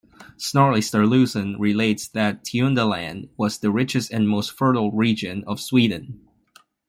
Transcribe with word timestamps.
Snorri 0.35 0.79
Sturluson 0.81 1.59
relates 1.59 2.07
that 2.07 2.43
Tiundaland 2.43 3.29
was 3.37 3.59
the 3.59 3.69
richest 3.69 4.09
and 4.09 4.27
most 4.27 4.51
fertile 4.51 4.91
region 4.91 5.43
of 5.45 5.59
Sweden. 5.61 6.21